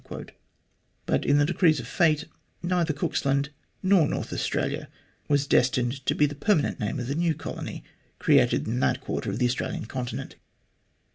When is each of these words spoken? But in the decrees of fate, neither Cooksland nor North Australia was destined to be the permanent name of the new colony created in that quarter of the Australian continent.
But 1.05 1.25
in 1.27 1.37
the 1.37 1.45
decrees 1.45 1.79
of 1.79 1.87
fate, 1.87 2.25
neither 2.63 2.91
Cooksland 2.91 3.49
nor 3.83 4.07
North 4.07 4.33
Australia 4.33 4.89
was 5.27 5.45
destined 5.45 6.03
to 6.07 6.15
be 6.15 6.25
the 6.25 6.33
permanent 6.33 6.79
name 6.79 6.99
of 6.99 7.05
the 7.05 7.13
new 7.13 7.35
colony 7.35 7.83
created 8.17 8.65
in 8.67 8.79
that 8.79 9.01
quarter 9.01 9.29
of 9.29 9.37
the 9.37 9.45
Australian 9.45 9.85
continent. 9.85 10.37